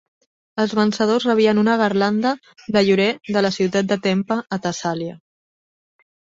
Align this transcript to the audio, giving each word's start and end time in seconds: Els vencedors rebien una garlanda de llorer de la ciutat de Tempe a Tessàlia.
Els 0.61 0.71
vencedors 0.77 1.27
rebien 1.29 1.59
una 1.63 1.75
garlanda 1.81 2.33
de 2.77 2.83
llorer 2.89 3.07
de 3.37 3.45
la 3.49 3.53
ciutat 3.61 3.95
de 3.95 4.01
Tempe 4.09 4.41
a 4.59 4.63
Tessàlia. 4.67 5.17